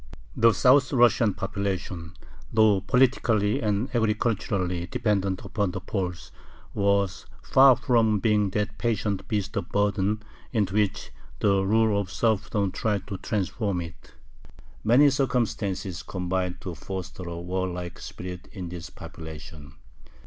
The 0.35 0.51
South 0.51 0.91
Russian 0.91 1.35
population, 1.35 2.13
though 2.51 2.81
politically 2.81 3.61
and 3.61 3.87
agriculturally 3.95 4.87
dependent 4.87 5.41
upon 5.45 5.69
the 5.69 5.79
Poles, 5.79 6.31
was 6.73 7.27
far 7.43 7.75
from 7.75 8.17
being 8.17 8.49
that 8.49 8.79
patient 8.79 9.27
"beast 9.27 9.55
of 9.57 9.69
burden" 9.69 10.23
into 10.51 10.73
which 10.73 11.11
the 11.37 11.63
rule 11.63 12.01
of 12.01 12.09
serfdom 12.09 12.71
tried 12.71 13.05
to 13.09 13.17
transform 13.19 13.81
it. 13.81 14.15
Many 14.83 15.11
circumstances 15.11 16.01
combined 16.01 16.61
to 16.61 16.73
foster 16.73 17.29
a 17.29 17.39
warlike 17.39 17.99
spirit 17.99 18.47
in 18.51 18.69
this 18.69 18.89
population. 18.89 19.75